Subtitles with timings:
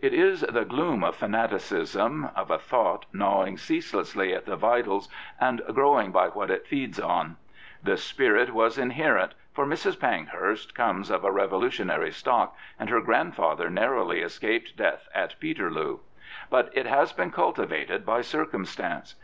[0.00, 5.08] It is the gloom of fanaticism, of a thought gnawing ceaselessly at the vitals,
[5.40, 7.34] and growing by what it feeds on.
[7.82, 9.98] The spirit was inherent, for Mrs.
[9.98, 15.98] Pankhurst comes of a revolutionary stock, and her grandfather narrowly escaped death at Peterloo.
[16.48, 19.16] But it has been cultivated by circumstance.